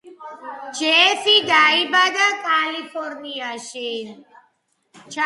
[0.77, 3.87] ჯეფი დაიბადა კალიფორნიაში.